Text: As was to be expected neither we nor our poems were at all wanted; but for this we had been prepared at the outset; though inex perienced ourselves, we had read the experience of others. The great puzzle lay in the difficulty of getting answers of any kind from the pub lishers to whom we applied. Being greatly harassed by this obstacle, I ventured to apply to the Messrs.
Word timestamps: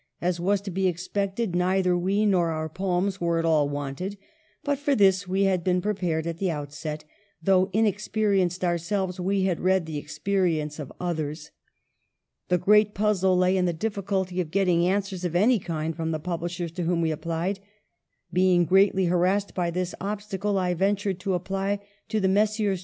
As 0.19 0.39
was 0.39 0.61
to 0.61 0.71
be 0.71 0.87
expected 0.87 1.55
neither 1.55 1.95
we 1.95 2.25
nor 2.25 2.49
our 2.49 2.69
poems 2.69 3.21
were 3.21 3.37
at 3.37 3.45
all 3.45 3.69
wanted; 3.69 4.17
but 4.63 4.79
for 4.79 4.95
this 4.95 5.27
we 5.27 5.43
had 5.43 5.63
been 5.63 5.79
prepared 5.79 6.25
at 6.25 6.39
the 6.39 6.49
outset; 6.49 7.03
though 7.39 7.67
inex 7.67 8.09
perienced 8.09 8.63
ourselves, 8.63 9.19
we 9.19 9.43
had 9.43 9.59
read 9.59 9.85
the 9.85 9.99
experience 9.99 10.79
of 10.79 10.91
others. 10.99 11.51
The 12.49 12.57
great 12.57 12.95
puzzle 12.95 13.37
lay 13.37 13.55
in 13.55 13.65
the 13.65 13.73
difficulty 13.73 14.41
of 14.41 14.49
getting 14.49 14.87
answers 14.87 15.23
of 15.23 15.35
any 15.35 15.59
kind 15.59 15.95
from 15.95 16.09
the 16.09 16.19
pub 16.19 16.41
lishers 16.41 16.73
to 16.77 16.83
whom 16.85 17.01
we 17.01 17.11
applied. 17.11 17.59
Being 18.33 18.65
greatly 18.65 19.05
harassed 19.05 19.53
by 19.53 19.69
this 19.69 19.93
obstacle, 20.01 20.57
I 20.57 20.73
ventured 20.73 21.19
to 21.19 21.35
apply 21.35 21.77
to 22.09 22.19
the 22.19 22.27
Messrs. 22.27 22.79